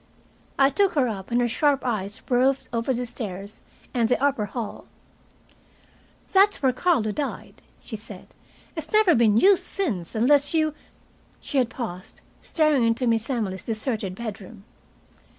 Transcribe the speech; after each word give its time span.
I 0.57 0.71
took 0.71 0.93
her 0.93 1.07
up, 1.07 1.29
and 1.29 1.39
her 1.41 1.47
sharp 1.47 1.85
eyes 1.85 2.23
roved 2.27 2.67
over 2.73 2.91
the 2.91 3.05
stairs 3.05 3.61
and 3.93 4.09
the 4.09 4.19
upper 4.19 4.45
hall. 4.45 4.85
"That's 6.33 6.63
where 6.63 6.73
Carlo 6.73 7.11
died," 7.11 7.61
she 7.83 7.95
said. 7.97 8.25
"It's 8.75 8.91
never 8.91 9.13
been 9.13 9.37
used 9.37 9.63
since, 9.63 10.15
unless 10.15 10.55
you" 10.55 10.73
she 11.39 11.59
had 11.59 11.69
paused, 11.69 12.21
staring 12.41 12.81
into 12.83 13.05
Miss 13.05 13.29
Emily's 13.29 13.63
deserted 13.63 14.15
bedroom. 14.15 14.63